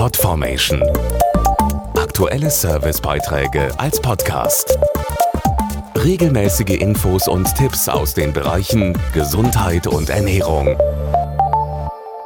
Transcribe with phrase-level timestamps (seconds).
[0.00, 0.82] Podformation.
[1.94, 4.78] Aktuelle Servicebeiträge als Podcast.
[5.94, 10.74] Regelmäßige Infos und Tipps aus den Bereichen Gesundheit und Ernährung.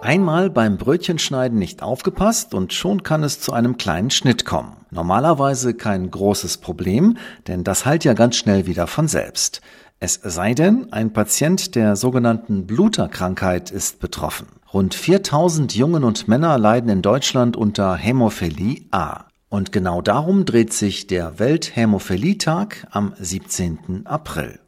[0.00, 4.74] Einmal beim Brötchenschneiden nicht aufgepasst und schon kann es zu einem kleinen Schnitt kommen.
[4.90, 9.60] Normalerweise kein großes Problem, denn das heilt ja ganz schnell wieder von selbst.
[10.00, 14.57] Es sei denn, ein Patient der sogenannten Bluterkrankheit ist betroffen.
[14.74, 19.24] Rund 4000 Jungen und Männer leiden in Deutschland unter Hämophilie A.
[19.48, 24.06] Und genau darum dreht sich der Welthämophilie-Tag am 17.
[24.06, 24.60] April.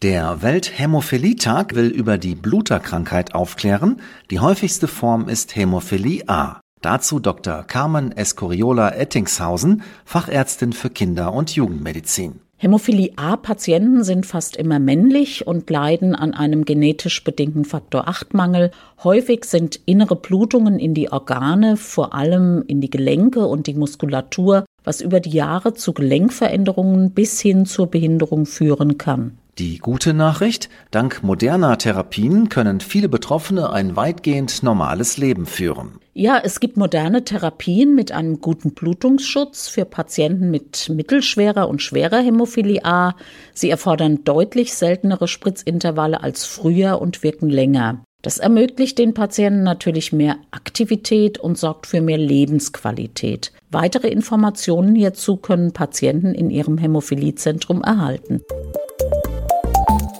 [0.00, 4.00] Der Welthämophilie-Tag will über die Bluterkrankheit aufklären.
[4.30, 6.62] Die häufigste Form ist Hämophilie A.
[6.80, 7.64] Dazu Dr.
[7.64, 12.40] Carmen Escoriola Ettingshausen, Fachärztin für Kinder- und Jugendmedizin.
[12.62, 18.70] Hämophilie A-Patienten sind fast immer männlich und leiden an einem genetisch bedingten Faktor 8-Mangel.
[19.02, 24.66] Häufig sind innere Blutungen in die Organe, vor allem in die Gelenke und die Muskulatur,
[24.84, 29.38] was über die Jahre zu Gelenkveränderungen bis hin zur Behinderung führen kann.
[29.60, 36.00] Die gute Nachricht, dank moderner Therapien können viele Betroffene ein weitgehend normales Leben führen.
[36.14, 42.20] Ja, es gibt moderne Therapien mit einem guten Blutungsschutz für Patienten mit mittelschwerer und schwerer
[42.20, 43.14] Hämophilie A.
[43.52, 48.02] Sie erfordern deutlich seltenere Spritzintervalle als früher und wirken länger.
[48.22, 53.52] Das ermöglicht den Patienten natürlich mehr Aktivität und sorgt für mehr Lebensqualität.
[53.70, 58.40] Weitere Informationen hierzu können Patienten in ihrem Hämophiliezentrum erhalten